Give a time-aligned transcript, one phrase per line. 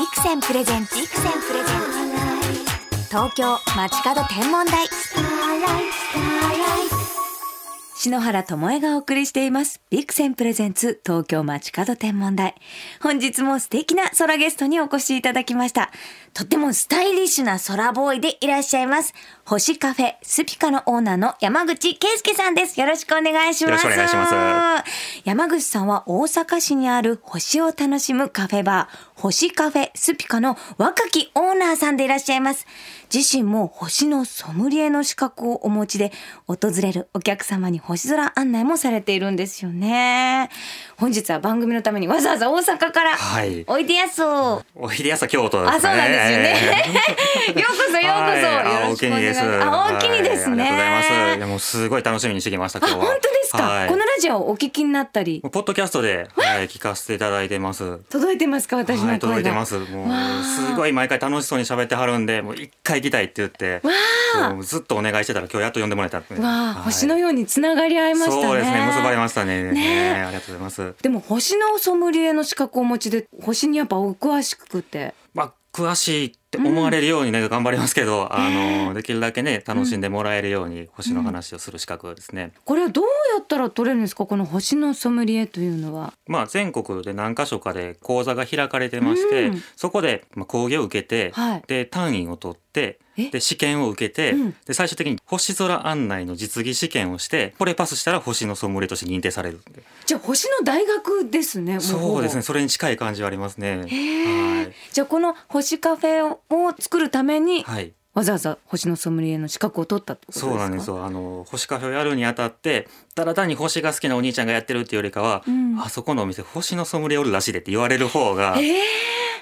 [0.00, 1.80] ビクセンプレゼンツビクセンプレゼン
[3.02, 4.86] ツ東京街角天文台
[8.02, 9.82] 篠原智恵がお送りしています。
[9.90, 12.54] ビクセンプレゼンツ東京街角天文台。
[13.02, 15.90] 本日も素敵な空ゲストにお越しいただきました。
[16.32, 19.12] とってもスタイリッシュな空ボーイでいらっしゃいます。
[19.44, 22.80] 星カフェスピカのオーナーの山口圭介さんです。
[22.80, 23.84] よろしくお願いします。
[23.84, 32.66] よろしくお願いします山口さんは大阪市にある星を楽しむカフェバー、星カフェスピカの若きオーナーさんでいらっしゃいます。
[33.12, 36.12] 自身も星のソムリエの資格をお持ちで、
[36.46, 40.48] 訪れるお客様に星空案内もされているんですよね。
[40.96, 44.62] 本日は番組のためにわざわざ大阪からはいおいでやすを。
[44.74, 45.76] おいでやすは京都ですね。
[45.76, 46.50] あ、そうなんですよね。
[47.60, 49.62] ようこそようこそ、はいあよろしくお願いします。
[49.62, 50.62] あ、大きにですね。
[50.62, 51.38] はいありがとうございます。
[51.38, 53.06] いやもうすごい楽しみにしてきましたあ、今日は。
[53.06, 57.98] 本当ですか、はいこのラジオをお聞きになったりポッドキャストで、はい、聞かせていただいてます。
[58.10, 58.76] 届いてますか？
[58.76, 59.78] 私の声が、はい、届いてます。
[59.78, 63.80] もうすごい毎回楽しそうに喋ってはるんで、もう一回行きたいって言って、
[64.62, 66.18] ずっとお願いしてたら今日やっと呼んでもらえた。
[66.18, 68.42] わあ、はい星のようにつながり合いましたね。
[68.42, 69.62] そうですね、結ばれましたね。
[69.64, 70.94] ねねありがとうございます。
[71.02, 75.14] でも星のソムリエの資格をお持ちで星にやっぱお詳しくて。
[75.34, 82.52] まあ詳しいって思われるようにね、頑張りますけど、あのできるだけね楽しんでもらえるように星の話をする資格ですね。
[82.64, 83.04] これはどう
[83.36, 84.26] やったら取れるんですか？
[84.26, 86.12] この星のソムリエというのは。
[86.26, 93.30] まあ、全国で何箇所かで講座が開かれてまして、うんそこでまあ講義を受けて、はいで単位を取ってえ？
[93.30, 99.60] で試験を受けて、うんで最終的に星空案内の実技試験をしてこれパスしたら星のソムリエとして認定される
[100.04, 101.78] じゃあ星の大学ですね。
[101.78, 102.42] そうですね。
[102.42, 103.78] それに近い感じはありますね。
[103.78, 104.74] はい。
[104.92, 110.50] じゃあこの星カフェを作るためにはい、わざわざ星のソムリエの資格を取ったってことですか？
[110.52, 111.04] そうなんですよ。
[111.04, 118.82] あの星カフェをやるにあたってただ単に星が好きなお兄ちゃんがやってるっていうよりかは、うんあそこのお店星のソムリエおるらしいでって言われる方がええ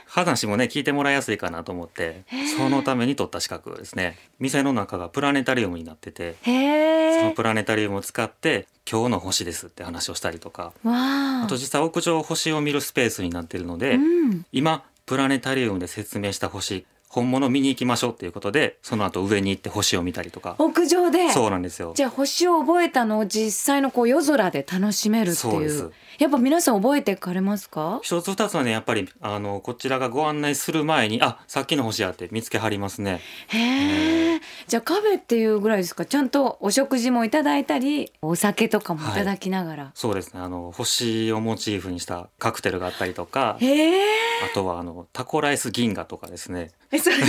[0.07, 2.25] 話もね聞いてもらいやすいかなと思って
[2.57, 7.21] そのために取った資格ですね店の中がプラネタリウムになっててへえ。
[7.21, 10.73] そのプラネタリウムを使って今日の星ですって話をしたりとか。
[10.85, 14.47] あと実際屋上星を見るスペースになってるので、うん。
[14.53, 21.31] 今プラネタリウムで説明した星本物見に行きましょうっていうことでその後上に行って星を見たりとか屋上で？
[21.31, 25.93] そうなんですよじゃあ星を覚えたのを実際のこう夜空で楽しめるっていそうですう。
[26.19, 28.01] やっぱ皆さん覚えてかれますか？
[28.03, 34.41] 一つ二つはねやっぱりあのこちらがご案内する前にあさっきの星やって見つけはりますねへえ。
[34.67, 36.05] じゃあカフェっていうぐらいですか？
[36.05, 39.91] ちゃんとお食事もいただいたり、お酒とかもいただきながら。
[39.95, 44.03] そうですねあの星をモチーフにしたカクテルがあったりとかへえ。
[44.51, 47.25] あとはあのタコライス銀河とかですねえそれも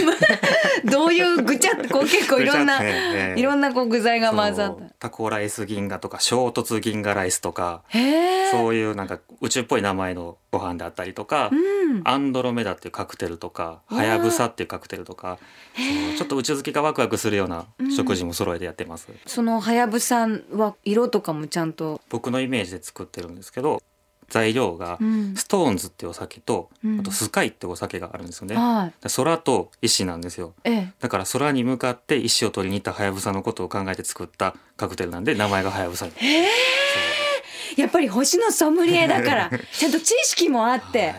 [0.92, 7.98] どういうぐちゃってこう結構いろんな、ねええいろんなこう具材が混ざっそうタコライス銀河とか衝突銀河ライスとかた。
[7.98, 8.52] へえ。
[8.52, 12.02] そういうなんか宇宙っぽい名前のご飯であったりとか、うん。
[12.04, 15.40] アンドロメダっていうカクテルとかうわハヤブサっていうカクテルとか
[15.76, 15.82] そ
[16.14, 22.00] うちょっと宇宙好きがワクワクするような食事も揃えてやってます、そのはやぶさは色とかもちゃんと？
[22.10, 23.82] 僕のイメージで作ってるんですけど
[24.30, 28.94] 材料がうんストーンズっていうお酒と、うんあとスカイってお酒があるんですよね、はい。
[29.02, 30.94] で空と石なんですよええ。
[31.00, 36.48] だから空に向かって石を取りに行ったハヤブサのことを考えて作ったカクテルなんで名前がハヤブサにへえ。
[37.80, 41.14] やっぱり星のソムリエだから ちゃんと知識もあって、はい。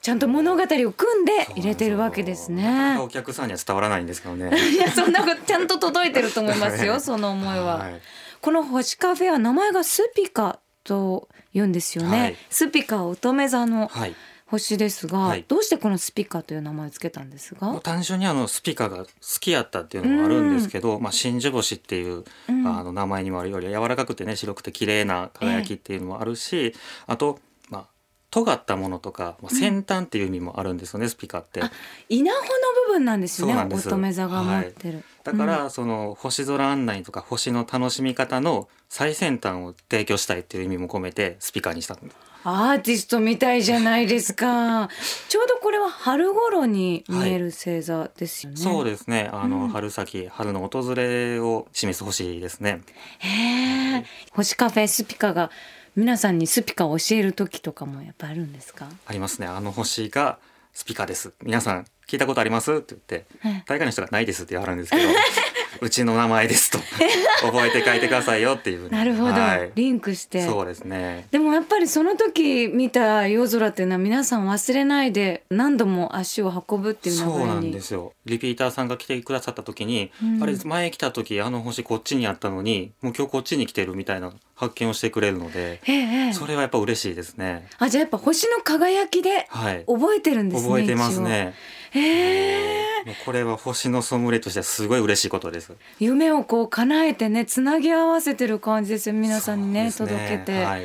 [0.00, 0.82] ちゃんと物語を組
[1.22, 2.94] んで入れてるわけですね。
[2.96, 3.02] か。
[3.02, 4.50] お客さんには伝わらないんですけどね。
[4.72, 7.78] いやそんなことちゃんと届いてると思いますよ その思いは。
[7.78, 8.00] はい。
[8.40, 12.20] この星カフェは名前がスピカと言うんですよね。
[12.20, 12.36] はい。
[12.50, 14.14] スピカは乙女座のはい
[14.52, 17.80] 星ですが、はいどうしてこのスピカという名前をつけたんですが？
[17.80, 19.06] 単純にあのスピカが好
[19.40, 26.74] きやったっていうのもあるんですけど、まあ真珠星っていう、うんあの名前にもあるより柔らかくてね白くて綺麗な輝きっていうのもあるし、
[27.06, 27.86] あとまあ
[28.30, 31.62] 尖ったものとか、まあ、先端っていう意味もあるんですよね、スピカって。
[31.62, 31.70] あ
[32.10, 32.48] 稲穂の
[32.86, 35.02] 部分なんですよね乙女座が持ってる。
[35.24, 42.16] だから、その星空案内とか星の楽しみ方の最先端を提供したいっていう意味も込めてスピカにしたんです。
[42.44, 44.88] アーティストみたいじゃないですか。
[45.28, 48.56] ちょうどこれは春頃に見える星座ですよね。
[48.58, 52.80] そうですねあの、うん春先春の訪れを示す星ですね。
[53.18, 54.04] へえ。
[54.32, 55.50] 星カフェスピカが
[55.96, 58.88] 皆さんにスピカを教える時とかもやっぱあるんですか？
[59.06, 60.38] ありますねあの星が
[60.74, 62.72] スピカです皆さん聞いたことあります？
[62.72, 65.02] って言ってはい大概の人がないですって言わはるんですけど
[65.82, 66.78] うちの名前ですと。
[67.42, 68.92] 覚えて書いてくださいよっていうふうに。
[68.92, 69.72] なるほど、はい。
[69.74, 70.46] リンクして。
[70.46, 71.26] そうですね。
[71.32, 78.12] でもやっぱりその時見た夜空っていうのは皆さん忘れないで何度も足を運ぶっていう流そうなんですよ。
[78.26, 80.40] リピーターさんが来てくださった時に、うん。
[80.40, 86.32] あれ前来た時あの星こっちにあったのにもう今日こっちに来てるみたいな発見をしてくれるのでええええ。
[86.32, 87.66] それはやっぱ嬉しいですね。
[87.78, 89.84] あじゃあやっぱ星の輝きではい。
[89.88, 91.54] 覚えてるんですね覚えてますね
[91.94, 95.72] えもうこれは星のソムリエとしてはすごい嬉しいことです。
[95.98, 100.82] 夢をこう叶えてねつなぎ合わせてる感じですよ皆さんにねそうです届けて、はい、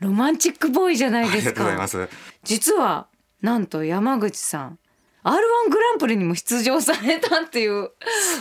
[0.00, 2.08] ロマンチックボーイじゃないですありがとうございかます。
[2.42, 3.06] 実は
[3.42, 4.78] なんと山口さん
[5.22, 7.90] R1 グランプリにも出場されたっていう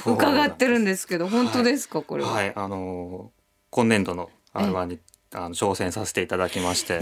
[0.06, 2.54] 伺ってるんですけど本当ですか、これは、はい。
[2.56, 3.40] あのー
[3.72, 5.00] 今年度の R1 に
[5.32, 7.00] あの挑戦させていただきまして、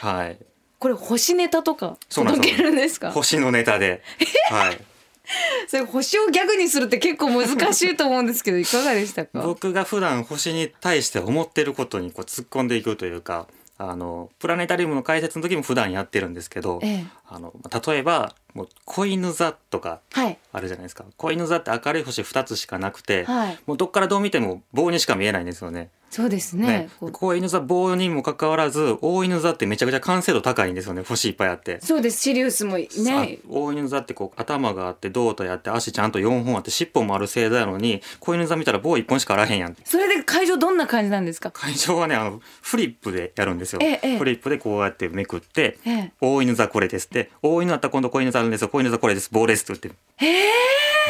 [0.00, 0.38] はい
[0.78, 3.10] これ星ネタとか届けるんですか？
[3.12, 4.02] 星のネタで、
[4.50, 4.78] はい、
[5.68, 9.40] それ星をギャグにするって結構難しいと思うんですけどいかがでしたか？
[9.40, 13.46] 僕が普段星に対して思ってることにこう突っ込んでいくというか
[13.78, 17.04] あのプラネタリウムの解説の時も普段やってるんですけど、ええ。
[17.28, 17.52] あの
[17.86, 20.38] 例えばもう子犬座とかはい。
[20.52, 21.04] あるじゃないですか。
[21.16, 23.58] 子犬座って明るい星2つしかなくて、はい。
[23.66, 25.90] もうどっからどう見ても棒にしか見えないんですよね。
[26.10, 26.66] そうですね。
[26.68, 27.10] ね。
[27.10, 31.02] 子犬座棒にもかかわらず大犬座ってめちゃくちゃ完成度高いんですよね。
[31.02, 31.80] 星いっぱいあって。
[31.82, 32.20] そうです。
[32.22, 32.86] シリウスもね。
[33.10, 41.50] あ大犬座ってこう頭があって胴体あって足ちゃんと4本あって尻尾もある星座やのに子犬座見たら棒1本しかあらへんやんそれで会場どんな感じなんですか？
[41.50, 44.18] 会場はねあのフリップでやるんですよ、ええええ。
[44.18, 48.68] フリップでこうやってめくってええ「大犬座これです」って「大犬だったら今度子犬座んですよ。
[48.68, 49.28] 子犬座これです。
[49.32, 50.24] 棒です」って言って。
[50.24, 50.50] へえ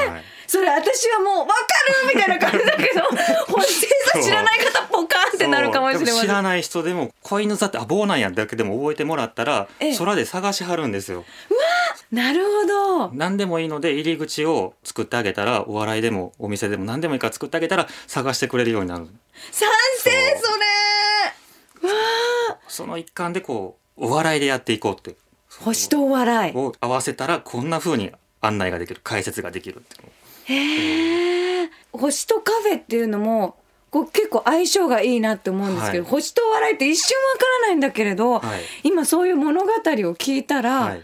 [0.05, 1.53] る、はい、それ私はもう分か
[2.09, 3.03] るみたいな感じだけど
[3.49, 6.07] 星座知らない方ポカーンってなるかもしれません。
[6.07, 6.17] そう。
[6.17, 9.97] でも知らない人でも子犬座ってあ棒なんやだけでも覚えてもらったらええ。
[9.97, 11.25] 空で探しはるんですよ。
[12.11, 12.67] なるほ
[13.09, 13.11] ど。
[13.13, 19.07] 何でもいいので入り口を作ってあげたらお笑いでもお店でも何でもいいから作ってあげたら探してくれるようになる。
[19.51, 20.11] 賛成
[20.43, 20.59] そ
[21.83, 21.89] れ。
[21.89, 21.95] わ
[22.51, 25.17] あその一環でこうお笑いでやっていこうって
[25.61, 26.57] 星とお笑い。
[26.57, 33.57] を合わせたらこんな風に案内ができる解説ができるってへえ星とカフェっていうのも
[33.91, 36.11] こう結構相性がいいなって思うんですけど、はい。
[36.11, 38.61] 星とお笑いって一瞬わからないんだけれど、はい。
[38.83, 39.73] 今そういう物語を
[40.17, 41.03] 聞いたら、はい。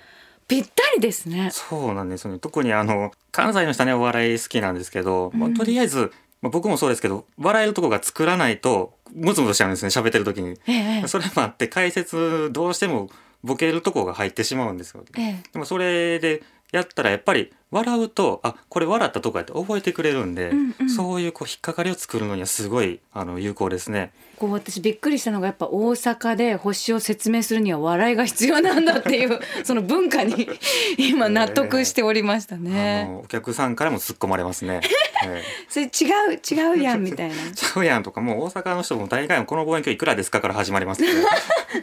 [0.49, 1.51] ぴったりですね。
[1.53, 2.41] そうなんですよね。
[2.41, 6.13] 特にあの関西の人はねお笑い好きなんですけど、まあうんとりあえず、
[6.43, 10.59] まあ、僕もそうですけど笑えるとこが作らないとムツムツしちゃうんですね喋ってる時に。
[10.67, 11.07] ええ。
[11.07, 13.09] それもあって解説どうしても
[13.43, 15.05] ボケるとこが入ってしまうんですよ。
[15.19, 16.43] ええでもそれで
[16.73, 24.13] やったらやっぱり笑うとあこれ笑ったとこやって覚えてくれるんで、うんうんそういうこう引っかかりを作るのにはすごいあの有効ですね。
[24.39, 30.49] こう私びっくりしたのがやっぱ大阪で星を説明するには笑いが必要なんだっていう その文化に
[30.99, 33.05] 今納得しておりましたあね。
[33.05, 34.81] のお客さんからも突っ込まれますね。
[35.25, 36.41] えそれ違う
[36.75, 37.35] 違うやんみたいな。
[37.35, 41.03] えちゃうやんとかもう大阪の人も大概この望遠鏡いくらですかから始まります。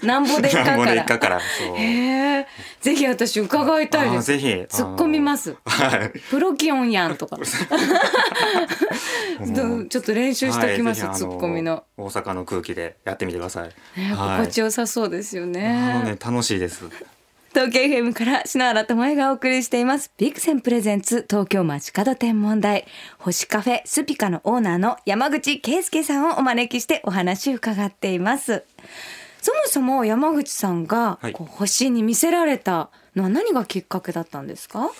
[0.04, 1.04] なんぼでっかなんぼから。
[1.06, 1.40] かから。
[1.40, 1.45] そ
[1.78, 2.45] え。
[2.81, 4.25] ぜひ私伺いたいです。
[4.28, 5.56] ぜひ突っ込みます。
[5.78, 6.20] はい。
[6.30, 7.38] プロキオンやんとか。
[9.90, 11.84] ちょっと練習しておきます、はいツッコミの。
[11.98, 13.70] 大阪の空気でやってみてください。
[14.00, 16.04] ね、はい心地よさそうですよね。
[16.04, 16.86] ね楽しいです。
[17.54, 20.12] 東京 FM から篠原智恵がお送りしています。
[20.18, 22.86] ビクセンプレゼンツ東京街角天文台
[23.18, 28.64] 星カフェスピカのオーナーの山口圭介さんをお招きしてお話を伺っています。
[29.42, 34.92] そもそも山口さんがはいこう星に見せられたのは何がきっかけだったんですか？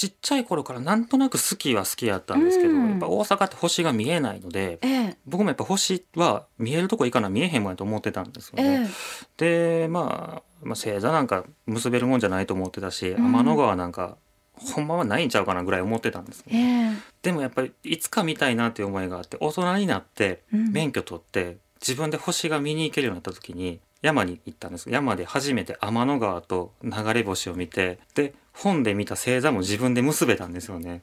[0.00, 2.90] ちっちゃい頃からなんとなく好きは好きやったんですけど、うん。
[2.92, 4.78] やっぱ大阪って星が見えないので。
[4.80, 5.16] ええ。
[5.26, 8.88] 僕もやっぱ星は見えるとこいいかな見えへんもんやと思ってたんですよえね。
[9.36, 13.24] で、まあ、まあ星座なんか結べるもんじゃないと思ってたし、うん。
[13.26, 14.16] 天の川なんか
[14.54, 20.72] ほんまはないんちゃうかなぐらい思ってたんですえね、えでもやっぱりいつか見たいなっていう思いがあって大人になってうん。
[20.72, 31.02] 免許取って自分で星が見に行けるようになった時に山に行ったんです山で初めて天の川と流れ星を見てで本で見た星座も自分で結べたんですよね。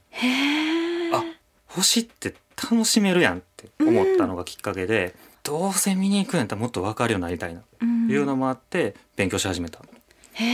[1.14, 1.24] あ
[1.68, 2.36] 星って
[2.72, 9.80] 楽しめるやんって思ったのがきっかけで、どうせ見に行くんやったらもっと分かるようになりたいないうのもあって勉強し始めた。
[10.34, 10.46] へ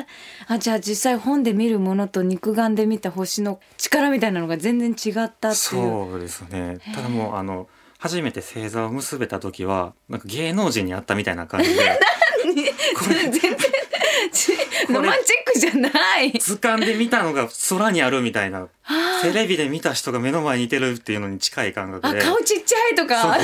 [0.00, 0.06] え。
[0.50, 5.54] あじゃあ実際本で見るものと肉眼で見た星の力みたいなのが全然違ったっていう。
[5.54, 7.68] そうですねただもうあの
[7.98, 12.00] 初めて星座を結べた時はなんか芸能人に会ったみたいな感じで。
[12.96, 13.50] これ全然
[14.32, 14.52] ち
[14.88, 16.32] ロマンチックじゃない。
[16.38, 18.68] 図鑑で見たのが空にあるみたいな。
[18.84, 22.20] あテレビで見た人が目の前にいてるっていうのに近い感覚で。
[22.20, 23.38] あ顔ちっちゃいとか。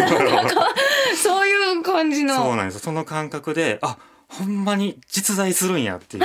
[1.16, 1.46] そう。
[1.48, 2.56] いう感じそうの。
[2.56, 2.78] なんです。
[2.78, 6.22] その感覚であほんまに実在するんやっていう。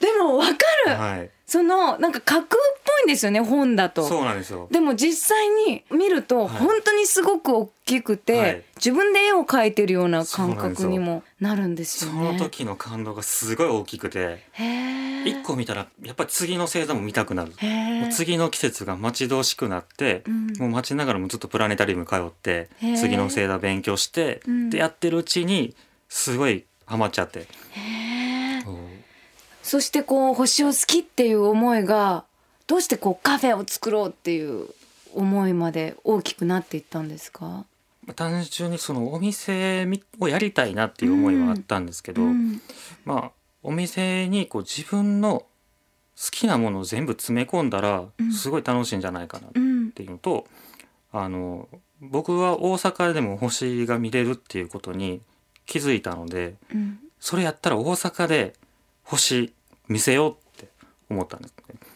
[0.00, 0.52] でもわか
[0.90, 0.96] る。
[0.96, 4.08] はいそのなんか架空っぽいんですよね本だと。
[4.08, 4.66] そうなんですよ。
[4.70, 12.32] でも実際に見るとはい本当にすごく大きくて、はい自分で絵を描いてるような感覚にもなるんですそよね。
[12.32, 14.42] の時の感動がすごい大きくて。
[15.26, 17.52] 一個見たらやっぱり次の星座も見たくなる。
[18.12, 25.74] 次の季節が待ち遠しくなって、うんもう待ちながらもずっとプラネタリウム通って次の星座勉強して、うんでやってるうちに
[26.08, 28.13] すごいハマっちゃって、へえうん
[29.64, 32.24] そしてこう星を好きっていう思いが
[32.66, 34.68] どうしてこうカフェを作ろうっていう
[35.14, 37.64] 思いまで大きくなっていったんですか？
[38.14, 39.88] 単純にそのお店
[40.20, 42.60] をやりたいなっていう思いはあったんですけど、うん。
[43.06, 43.30] まあ
[43.62, 45.46] お店にこう自分の好
[46.30, 48.32] きなものを全部詰め込んだらうん。
[48.32, 50.46] すごい楽しいんじゃないかなっうんていうのと、
[51.10, 51.68] あの
[52.02, 55.22] 僕は大阪でも星が見れるっていうことに
[55.64, 56.98] 気づいたのでうん。
[57.18, 58.52] それやったら大阪で
[59.04, 59.52] 星
[59.88, 60.68] 見せようって
[61.08, 61.54] 思ったんです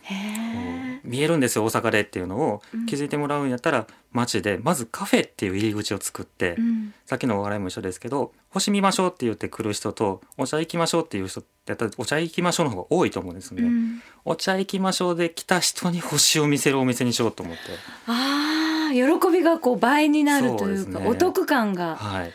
[0.09, 1.01] ね。
[1.05, 13.63] 見えるんですよ大阪でっていうのをうん気づいてもらうんやったら街でまずカフェっていう入り口を作って、うんさっきのお笑いも一緒ですけど星見ましょうって言って来る人とお茶行きましょうっていう人やったらお茶行きましょうの方が多いと思うんですね。
[13.63, 17.63] うんお茶行きましょうで来た人に星を見せるお店にしようと思って。
[18.07, 22.33] ああ喜びがこう倍になるというかねお得感がはい。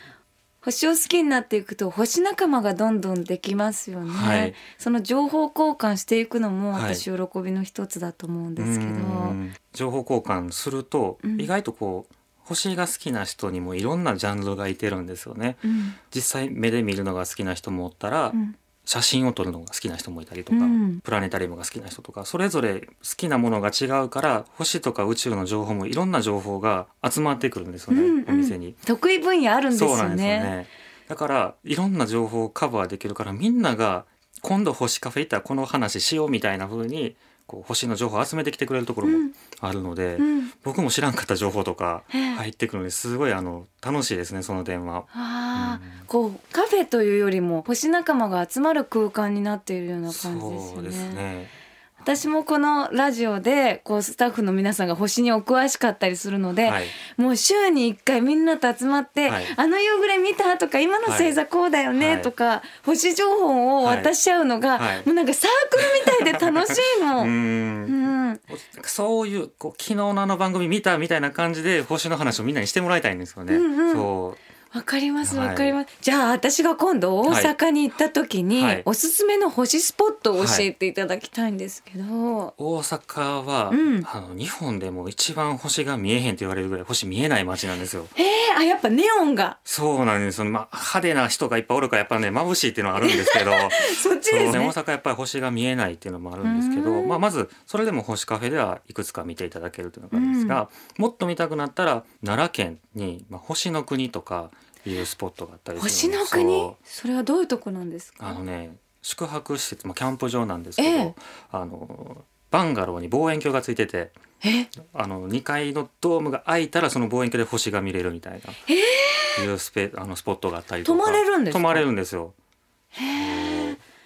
[0.64, 4.54] 星を好きになっていくと星仲間がどんどんできますよね、はい。
[4.78, 6.96] その情報交換していくのもはい。
[6.96, 8.96] 私喜びの一つだと思うんですけど、う
[9.34, 9.54] ん。
[9.74, 11.42] 情報交換すると、うん。
[11.42, 15.58] 意外とこう星が好きな人にもいろんなジャンルがいてるんですよね。
[15.66, 15.96] うん。
[16.16, 22.88] 実際目で見るのが好きな人もおったら、うん写真を撮るのが好きな人もいたりとか、うんプラネタリウムが好きな人とかそれぞれ好
[23.18, 28.76] きなものが違うから星とか宇宙の情報もいろんな情報が集まってくるんですよね、うんうんお店に。
[28.86, 30.16] 得意分野あるんですよね。
[30.16, 30.68] ね。
[31.08, 34.06] だからいろんな情報をカバーできるからみんなが
[34.42, 37.16] 今度星カフェ行ったらこの話しようみたいな風に
[37.48, 39.32] こう星の情報を集めてきてくれるところもうん。
[39.60, 40.52] あるので、うん。
[40.64, 42.22] 僕も知らんかった情報とかええ。
[42.36, 45.06] 入ってくるのですごいあの楽しいですねその点は。
[45.14, 46.06] ああ、うん。
[46.08, 51.63] こうカフェというよりも星仲間が集まる空間になっているような感じですよそうですね。
[52.04, 56.86] 私もこのラジオでこうスタッフの皆さんが星にお詳しかったりするので、はい。
[57.16, 65.84] もう週に1回みんなと集まって「はいあの夕暮れ見た?」とか「今の星座こうだよね」はいとか、星情報を渡し合うのが、はいもうなんかサークル
[66.22, 67.22] みたいで楽しいの。
[67.24, 68.40] ううんん
[68.84, 73.56] そういうこう昨日のあの番組見たみたいな感じで星の話をみんなにしてもらいたいんですよね。
[73.56, 74.38] うんうんそ
[74.74, 75.48] わかりますはい。
[75.50, 78.82] わかります、じゃあ私が今度大阪に行った時に、はい。
[78.86, 84.04] おすすめの星スポットを教えていただきたいんですけど、う大阪は、うん。
[84.06, 88.08] あの日本でも一番星が見えへんって言われるぐらい星見えない街なんですよ。
[88.16, 89.60] えー、あやっぱネオンが。
[89.64, 90.46] そうなんですよ。
[90.46, 93.52] まあ派手な人がいっぱいおるからやっぱね眩しいっていうのはあるんですけど。
[94.02, 94.60] そっちですね。
[94.60, 97.08] 大阪やっぱり星が見えないっていうのもあるんですけど、うん。
[97.08, 104.50] まあ、まずそれでも星カフェではいくつか見ていただけるというのがあるんですが、もっと見たくなったら奈良県に、まあ、星の国とか
[104.86, 106.72] いうスポットがあったりす星るんですの国？
[106.84, 108.28] それはどういうとこなんですか？
[108.28, 111.16] あのね宿泊施設、まあ、キャンプ場なんですけど、ええ。
[111.52, 114.12] あのバンガローに望遠鏡がついてて
[114.46, 114.68] え？
[114.94, 120.98] あの2階のドームが開いたらその望遠鏡で星が見れるみたいな、いうスペあのスポットがあったりとか。
[121.00, 121.60] 泊まれるんですか？
[121.60, 122.34] 泊まれるんですよ。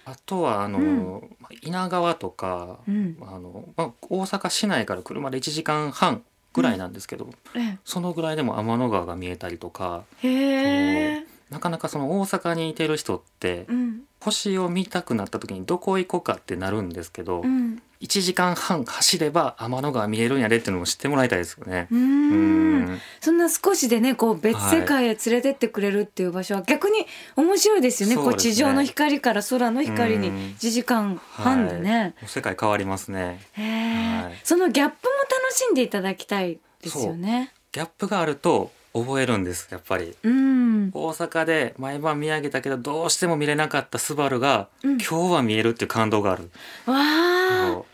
[0.04, 1.36] あとはあの、うん。
[1.38, 3.18] まあ稲川とか、うん。
[3.20, 6.22] あのまあ、大阪市内から車で1時間半
[6.58, 10.04] ぐらいなんですけど、えそのぐらいでも天の川が見えたりとか
[11.50, 14.02] なかなかその大阪にいてる人ってうん。
[14.20, 21.88] 星を見たくなった時にどこ行こうかってなるんですけど、うん1時間半走れば天の川見えるんやでっていうのも知ってもらいたいですよね。
[21.90, 22.80] ううん。
[22.92, 23.00] ん。
[23.20, 28.16] そんな少しでねこう別世界へ連れてってくれるっていう場所は逆に面白いですよね。
[28.16, 30.34] こう地上の光から空の光にうん。
[30.58, 33.40] 1時間半でね、もう世界変わりますね。
[33.54, 34.38] はい。
[34.44, 37.52] そのギャップも楽しんでいただきたいですよね。
[37.72, 40.16] ギャップがあると覚えるんですやっぱり。
[40.22, 40.90] うん。
[40.92, 44.90] 大阪で毎晩見上げたけどどうしても見れなかったスバルが、うん。
[44.98, 46.50] 今日は見えるっていう感動がある。
[46.86, 47.84] わ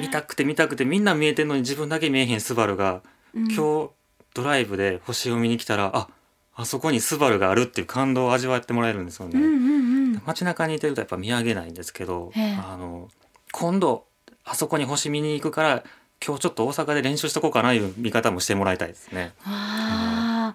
[0.00, 3.02] 見たくて見たくてみんな見えてんのに自分だけ見えへんスバルが、
[3.34, 3.44] うん。
[3.52, 3.90] 今日
[4.34, 6.08] ドライブで星を見に来たらあ
[6.54, 9.38] あそこにスバルがあるっていう感動を味わってもらえるんですよね。
[9.38, 10.22] うんうんうん。
[10.26, 12.54] 街中にいてるとやっぱ見上げないんですけど、ええ。
[12.56, 13.08] あの
[13.52, 14.06] 今度
[14.44, 15.84] あそこに星見に行くから
[16.24, 19.32] 今日ちょっと大阪で練習しとこうかないう見方もしてもらいたいですね。
[19.44, 20.54] あ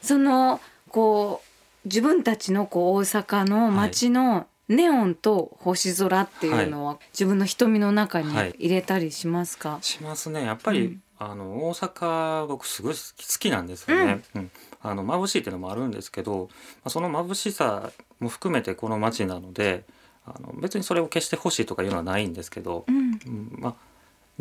[0.00, 8.54] そのこう自分たちのこう大阪の街のネオンと星空っていうのは自分の瞳の中にはい。
[8.58, 10.44] 入れたりしますか、しますね。
[10.44, 11.02] やっぱり、うん。
[11.18, 13.00] あの大阪僕すごい好
[13.38, 14.50] きなんですよね、うん。
[14.80, 19.84] あの眩しいっていうのもあるんですけど、まあ、その眩しさも含めてこの街なので
[20.26, 23.20] あの別にそれを決して欲しいとかいうのはないんですけど、うん。
[23.24, 23.56] うん。
[23.56, 23.74] まあ、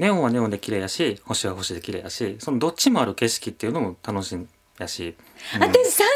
[0.02, 4.50] ネオンはネオンで綺麗やし星は星で綺麗やしそのどっちもある景色っていうのも楽しん
[4.82, 5.16] やし、
[5.56, 5.64] うん。
[5.64, 6.08] 私賛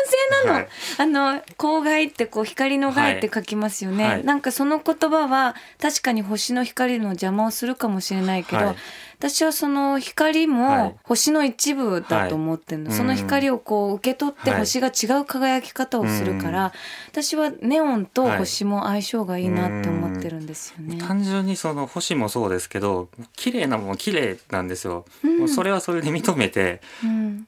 [0.42, 0.68] 成なの、はい。
[0.98, 4.14] あの光害ってこう光の害って書きますよね、はい。
[4.16, 8.76] はいなんかその言葉は確かに星の光の邪魔をするかもしれないけど、はい。
[9.18, 10.48] 私はその光はい。
[10.48, 14.60] も星の一部だと思ってるの、はいその光をこう受け取ってはい。
[14.60, 16.74] 星が違う輝き方をするから、
[17.12, 20.98] 私はネオンと星も相性がいいなって思ってるんですよね。
[20.98, 25.50] 単純にその星もそうですけど綺麗なもの綺麗なんですよ、うん。
[25.50, 27.48] それはそれで認めてうん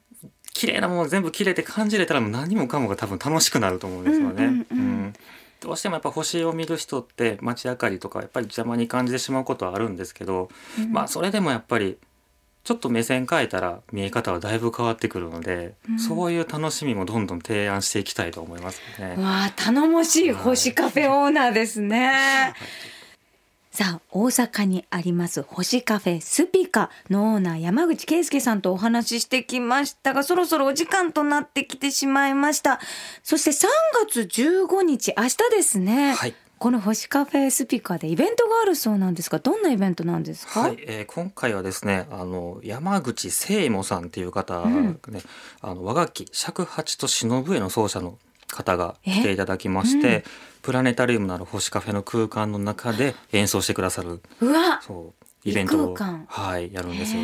[0.58, 4.44] 綺麗なもの全部綺麗って感じれたらもう何もかもが多分楽しくなると思うんですよね。
[4.44, 5.14] うんうんうん
[5.60, 11.98] どうしてもやっぱ星を見る人って街明かりとかやっぱり邪魔に感じてしまうことはあるんですけど、うんまあそれでもやっぱり
[12.62, 19.16] ちょっと目線変えたら見え方はだいぶ変わってくるので、うんそういう楽しみもどんどん提案していきたいと思いますね。
[19.18, 22.54] わあ頼もしい星カフェオーナーですね。
[23.78, 32.80] さあ大阪にあります星カフェスピカのオーナー山口圭介さんとお話ししてきましたがそろそろお時間となってきてしまいました。
[33.22, 33.68] そして3
[34.04, 36.34] 月15日明日ですね、はい。
[36.58, 45.00] この星カフェスピカでイベントがあるそうなんですがどんなイベントなんですか、はい、えー今回はですねあの山口聖母さんっていう方がね、うん。
[45.60, 50.22] あの和楽器尺八と忍笛の奏者の方が来ていただきまして、うん。
[50.62, 54.80] プラネタリウムのある星カフェの空間の中で演奏してくださるうわ。
[54.82, 55.14] そ
[55.44, 57.22] うイベントをはいやるんですよ。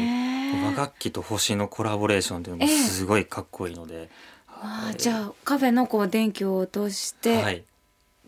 [0.64, 4.08] 和楽器と星のコラボレーションっていうのもすごいかっこいいので、
[4.48, 7.64] わあじゃあカフェのこう電気を落として、はい。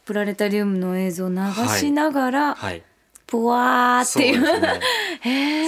[0.04, 1.36] プラネタリウムの映像を流
[1.78, 2.82] しながら、はい
[3.26, 4.46] ぷわーっていう。
[4.46, 4.80] そうね。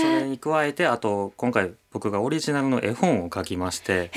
[0.03, 4.11] それに加えてあと今回僕がオリジナルの絵本を書きまして。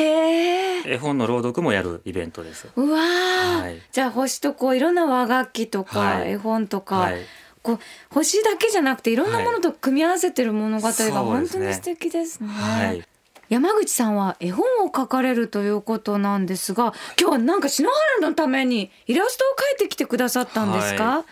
[0.83, 2.67] 絵本の朗読もやるイベントです。
[2.75, 3.81] うわー、はい。
[3.91, 6.31] じゃあ星とこういろんな和楽器とか、はい。
[6.31, 7.21] 絵本とか、はい。
[7.61, 7.79] こう
[8.11, 12.49] 星だけじゃなくていろんなものと組み合わせてる物語が本当に素敵ですね。
[12.49, 13.03] はい。
[13.49, 21.25] 山口さんは絵本を描かれるということなんですが今日はなんか篠原のためにイラストを描いてきてくださったんですか、は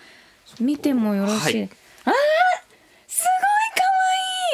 [0.59, 1.69] 見てもよろしい、はい
[2.09, 2.15] あー
[3.07, 3.35] すごい
[3.75, 3.83] 可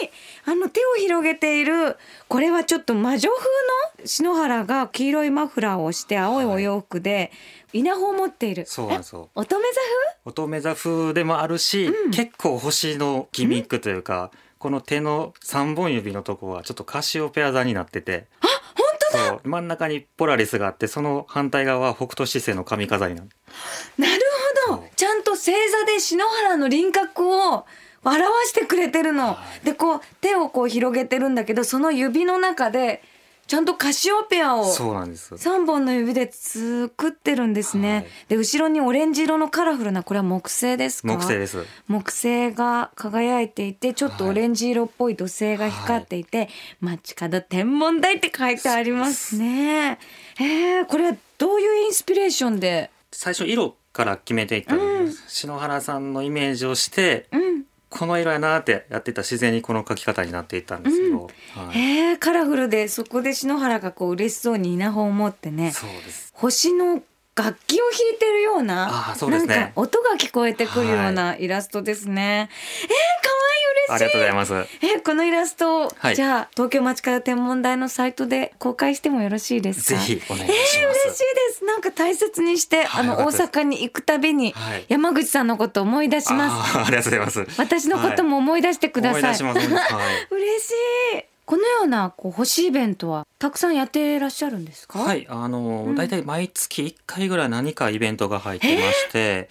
[0.01, 0.11] 愛い。
[0.47, 1.97] あの手を広げている
[2.27, 7.31] これはちょっと魔女風の篠原が黄色いマフラーをして青いお洋服で
[7.73, 8.65] 稲穂を持っている。
[8.67, 9.81] そうなんですよえ乙女座
[10.29, 12.11] 乙女座風でもあるし、うん。
[12.11, 18.27] 結構星のギミックというか、この手の3本指のとこはちょっとカシオペア座になってて。
[18.41, 19.27] あ本当だ！
[19.27, 19.41] そう。
[19.49, 23.29] 真ん中にポラリスがあってその反対側は北斗七星の髪飾りなん
[23.97, 24.34] なるほど
[24.95, 27.65] ちゃんと星座で篠原の輪郭を
[28.03, 29.29] 表してくれてるの。
[29.29, 33.01] はでこう手をこう広げてるんだけどその指の中で
[33.47, 35.35] ちゃんとカシオペアをそうなんです。
[35.35, 37.93] 3本の指で作ってるんですね。
[37.93, 38.05] はい。
[38.29, 41.09] で後ろにオレンジ色のカラフルなこれは木星ですか？
[41.09, 41.63] 木星です。
[41.87, 46.49] 木星が輝いていてちょっとオレンジ色っぽい土星が光っていて
[46.81, 49.99] 「街角天文台」って書いてありますね。
[50.37, 52.89] へえこれはどういうインスピレーションで？
[53.11, 54.75] 最初色から決めていった。
[54.75, 55.13] ので、うん。
[55.13, 57.63] 篠原さんのイメージをしてうん。
[57.89, 65.71] この色やなってやってたら自然にこの描き方になっていったんですけど、はい、へえカラフルでそこで篠原がこう嬉しそうに稲穂を持ってね。
[65.71, 66.33] そうです。
[66.35, 67.01] 星の
[67.35, 69.55] 楽器を弾いてるようなあーそうですね。
[69.55, 72.49] なんか音が聞こえてくるようなイラストですね。
[72.83, 73.34] えー、可
[73.89, 74.53] ありがとうございます。
[74.53, 79.99] ますえーこのイラストを、はいじゃあ東京町から天文台のサイトで公開してもよろしいですか？
[79.99, 80.99] ぜひお願いしえー、嬉しいまで
[81.51, 81.65] すす。
[81.65, 86.77] なんか大切にして、あの大はいよかったです阪に行くたびに、はい山口さんのことを思い出します。
[86.77, 89.21] あーありがとうございます私のことも思い出してください。
[90.31, 90.71] 嬉し
[91.19, 91.25] い。
[91.45, 94.97] このようなこう星イベントはたくさんやっていらっしゃるんですか？
[94.99, 99.47] はい、あの、うん大体毎月1回ぐらい何かイベントが入ってまして、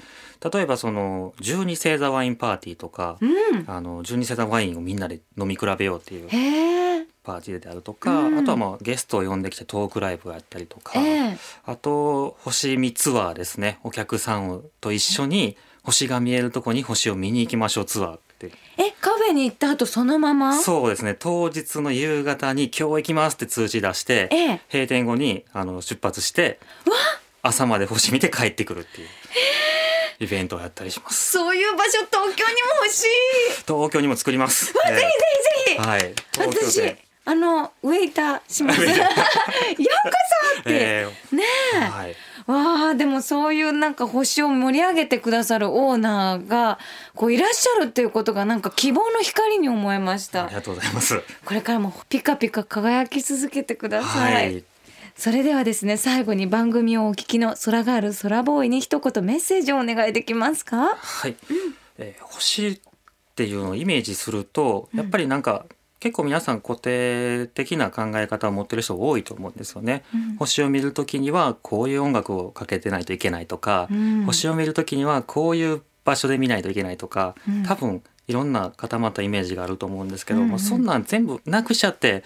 [0.53, 3.65] 例えばその12星座ワインパーティーとか、うん。
[3.67, 6.29] あの12星座ワインをみんなで飲み比べようっていう。
[7.23, 11.39] パーティーであるとか、うんあとはまあゲストを呼んできてトークライブをやったりとか、ええ。
[11.65, 20.53] あと星見ツアーですねお客さんと一緒に星が見えるとこに星を見に行きましょうツアーってえ、カフェに行った後そのまま？
[20.59, 24.61] そうですね当日の夕方に今日行きますって通知出して、ええ。
[24.71, 26.93] 閉店後にあの出発してわ
[27.43, 29.09] 朝まで星見て帰ってくるっていう
[30.21, 31.33] イベントをやったりします。
[31.33, 33.09] そういう場所東京にも欲しい。
[33.67, 34.67] 東京にも作ります。
[34.67, 35.11] ぜひぜ
[35.67, 35.89] ひぜひ。
[35.89, 36.15] はい。
[36.39, 38.83] 私で、あのウェイターします。
[38.83, 39.03] ようこ
[40.55, 40.71] そって。
[40.71, 41.43] えね
[41.75, 41.79] え。
[41.79, 46.79] ーはい、わあでもそういうなんか星を盛り上げてくださるオーナーが
[47.15, 50.45] こういらっしゃるっていうことがなんか希望の光に思えました。
[50.45, 51.23] ありがとうございます。
[51.45, 54.65] これからもピカピカ輝き続けてください、はい
[55.17, 60.97] それではですね最後に番組をお聞きの空ガール空ボーイに一言メッセージをお願いできますか？
[60.97, 61.37] はい、
[61.99, 62.81] えー星っ
[63.35, 65.67] ていうのをイメージするとやっぱりなんか、
[65.99, 70.05] 結構皆さん固定的な考え方を持ってる人多いと思うんですよね。
[70.15, 70.37] うん。
[70.37, 74.25] 星を見る時にはこういう音楽をかけてないといけないとか、うん。
[74.25, 77.63] 星を見る時にはこういう場所で見ないといけないとか、うん。
[77.65, 80.51] 多分いろんな固まったイメージがあると思うんですけど、うんうん。
[80.51, 82.23] もうそんなん全部なくしちゃって、うん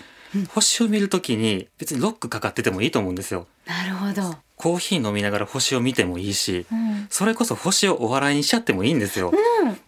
[0.51, 3.47] 星を見る時に別にロックかかっててもいいと思うんですよ。
[3.67, 4.37] なるほど。
[4.57, 9.33] コーヒー飲みながら星を見てもいいしうんそれこそ星をお笑いにしちゃってもいいんですよ。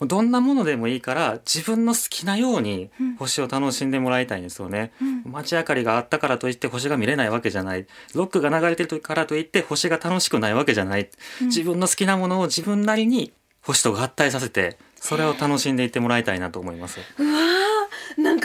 [0.01, 4.93] うんどんなものでもいいから自分の好きなようにうん星を楽しんでもらいたいんですよね。
[5.03, 11.09] うん街明かりがあったからといって星が見れないわけじゃないロックが流れてるからといって星が楽しくないわけじゃない
[11.41, 17.01] うん自分の好きなものを自分なりに星と合体させてそれを楽しんでいってもらいたいなと思います。
[17.19, 17.50] うわー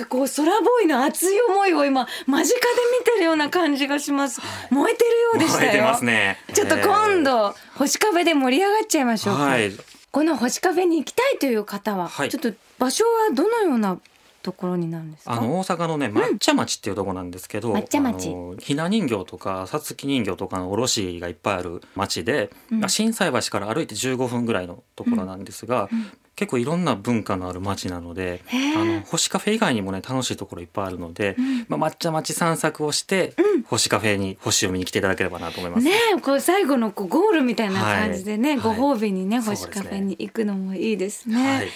[0.05, 2.65] かこう空ボーイの熱い思いを今間近で
[2.99, 4.41] 見てるような感じがします。
[4.69, 5.67] 燃えてるようでしたよ。
[5.67, 6.37] 燃えてますね。
[6.53, 9.71] ちょっと今え度、星カフェで盛り上がっちゃいましょうはい。
[10.11, 12.29] この星カフェに行きたいという方は、はい。
[12.29, 13.99] ちょっと場所はどのような
[14.41, 15.33] ところになるんですか？
[15.33, 18.55] あの大阪のね抹茶町っていうとこなんですけど、抹茶町。
[18.59, 22.89] ひな人形とかさつき人形とかの卸がいっぱいある町で、うん。
[22.89, 28.43] 心斎橋から歩いて15分ぐらいのところなんですが、うん結構いろんな文化のある町なので、
[28.75, 31.65] あの星カフェ以外にもね楽しいところいっぱいあるので、うん。
[31.69, 33.63] まあ、抹茶町散策をして、うん。
[33.63, 35.85] 星カフェに星を見に来ていただければなと思います。
[35.85, 38.77] ねえこう最後のこうゴールみたいな感じでね、はい。
[38.77, 39.45] ご褒美にね、はい。
[39.45, 41.57] 星カフェに行くのもいいですね。
[41.57, 41.67] はい。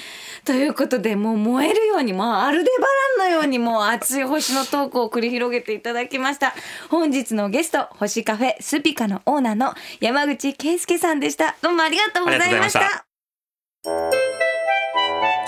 [0.44, 2.70] ということでもう燃えるようにもうアルデ
[3.18, 6.54] バランのようにもう熱い星のトークを繰り広げていただきました。
[6.90, 11.56] 本日のゲスト星カフェスピカのオーナーの山口圭介さんでした。
[11.62, 13.06] どうもありがとうございました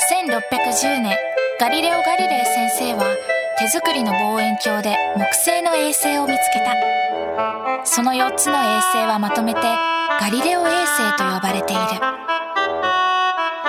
[0.10, 1.16] 1610年
[1.60, 3.06] ガリレオ・ガリレイ先生は
[3.60, 7.86] 手作りの望遠鏡で木星の衛星を見つけた。
[7.86, 11.82] その4つの衛星はまとめてガリレオ衛星と呼ばれている。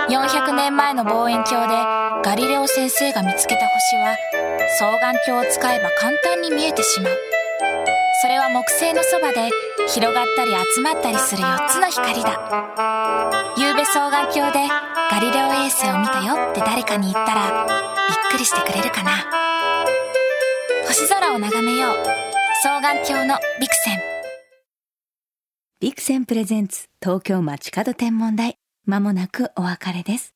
[0.09, 1.77] 400年前の望遠鏡で
[2.25, 4.17] ガリレオ先生が見つけた星は
[4.79, 7.19] 双眼鏡を使えば簡単に見えてしまう。
[8.23, 9.51] それは木星のそばで
[9.89, 13.55] 広がったり集まったりする4つの光だ。
[13.57, 14.69] 夕べ双眼鏡で
[15.11, 17.67] ガリレオ衛星を見たよって誰かに言ったら
[18.09, 19.13] びっくりしてくれるかな。
[20.87, 21.97] 星空を眺めよう。
[22.63, 23.99] 双眼鏡のビクセン。
[25.81, 28.57] ビクセンプレゼンツ東京街角天文台。
[28.85, 30.35] まもなくお別れです。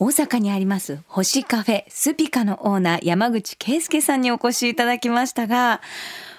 [0.00, 5.80] 大阪にあります星カフェスピカのオーナー山口圭介さんにお越しいただきましたが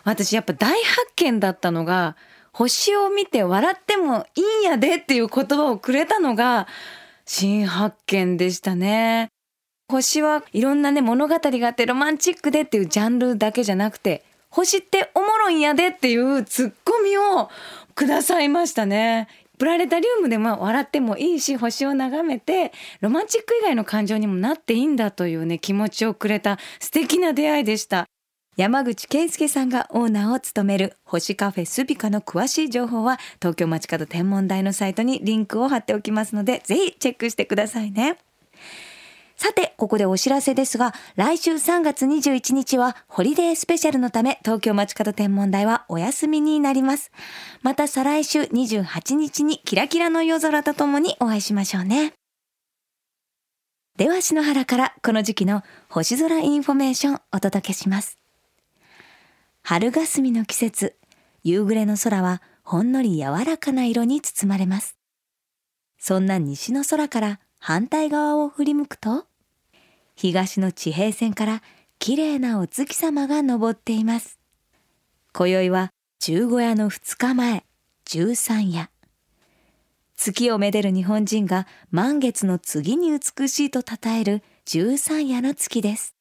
[0.06, 2.16] 私やっぱ大発見だったのが
[2.60, 6.68] 星を見て笑ってもいいんやでっていう言葉をくれたのが
[7.24, 9.30] 新発見でしたね。
[9.90, 17.50] 星はいろんなね物語があってロマンチックでっていうジャンルだけじゃなくて星っておもろいんやでっていうツッコミを
[17.96, 19.30] くださいましたね。
[19.58, 28.10] プラネタリウムでも笑ってもいいし星を眺めてロマンチック以外の感情にもなっていいんだというね気持ちをくれた素敵な出会いでした。
[28.60, 38.18] 山口圭介さんがオーナーを務める星カフェスピカの詳しい情報は東京街角天文台のサイトにリンクを貼っておきますのでぜひチェックしてくださいね
[39.38, 47.14] さて、ここでお知らせですが、来週3月21日はホリデースペシャルのため、東京街角天文台はお休みになります。
[47.62, 52.12] また再来週28日にキラキラの夜空とともにお会いしましょうね。
[53.96, 58.20] では篠原からこの時期の星空インフォメーションお届けします。
[59.64, 60.96] 春霞の季節、
[61.44, 64.98] 夕暮れの空はほんのり柔らかな色に包まれます。
[65.98, 69.26] そんな西の空から反対側を振り向くと、
[70.16, 71.62] 東の地平線から
[72.00, 74.40] 綺麗なお月様が昇っています。
[75.34, 77.64] 今宵は十五夜の二日前、
[78.06, 78.90] 十三夜。
[80.16, 86.16] 月をめでる日本人が満月の次に美しいと称える十三夜の月です。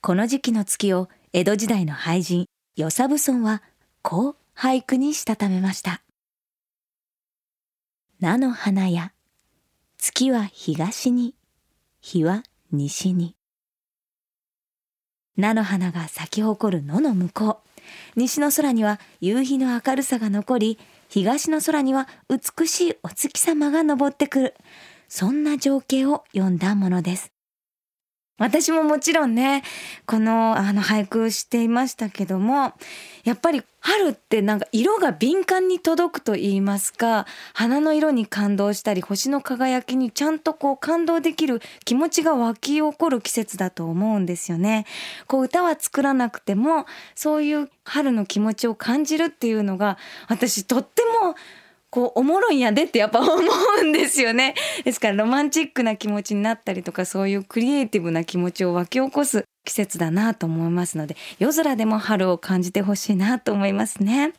[0.00, 3.62] この時期の月を江戸時代の俳人、与謝蕪村は
[4.02, 6.02] こう俳句にしたためました。
[8.18, 9.12] 菜の花や
[9.96, 11.36] 月は東に、
[12.00, 13.36] 日は西に。
[15.36, 17.80] 菜の花が咲き誇る野の向こう。
[18.16, 24.54] 西の空には夕日の明るさが残り、東の空には美しいお月様が昇ってくる。
[25.08, 27.29] そんな情景を読んだものです。
[28.40, 29.62] 私ももちろんね、
[30.06, 32.72] このあの俳句していましたけども、
[33.22, 44.86] やっぱり春ってなんか色が敏感に届くと言いますか、花の色に感動したり、星の輝きにちゃんとこう感動できる気持ちが湧き起こる季節だと思うんですよね。
[45.26, 49.98] こう歌は作らなくても、そういう春の気持ちを感じるっていうのが、
[50.28, 51.34] 私とっても
[51.90, 54.54] こうおもろいんやでってやっぱ思うんですよね。
[54.84, 64.32] ですからロマンチックな気持ちになったりとかそういうクリエイティブな気持ちを湧き起こす季節だなと思いますので夜空でも春を感じてほしいなと思いますね。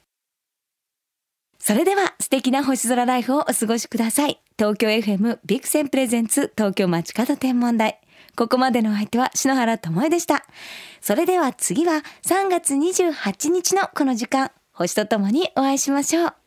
[1.60, 4.40] それでは素敵な星空ライフをお過ごしください。
[4.58, 8.00] 東京 FM ビクセンプレゼンツ東京街角天文台。
[8.36, 10.44] ここまでの相手は篠原智恵でした。
[11.02, 14.52] それでは次は3月28日のこの時間。
[14.72, 16.41] 星とともにお会いしましょう。